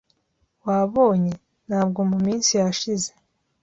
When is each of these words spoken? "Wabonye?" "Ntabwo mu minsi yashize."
"Wabonye?" 0.67 1.33
"Ntabwo 1.67 1.99
mu 2.09 2.17
minsi 2.25 2.51
yashize." 2.63 3.09